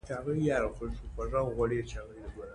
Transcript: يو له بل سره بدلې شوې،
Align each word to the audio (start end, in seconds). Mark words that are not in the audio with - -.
يو 0.03 0.07
له 0.63 0.69
بل 0.77 0.91
سره 1.31 1.39
بدلې 1.57 1.79
شوې، 1.91 2.17